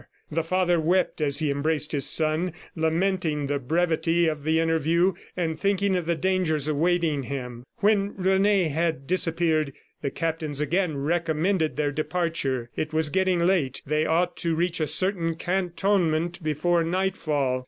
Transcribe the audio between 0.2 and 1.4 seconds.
The father wept as